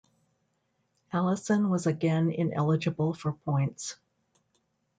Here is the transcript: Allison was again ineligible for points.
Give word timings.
Allison 1.13 1.69
was 1.69 1.85
again 1.85 2.31
ineligible 2.31 3.13
for 3.13 3.33
points. 3.33 3.97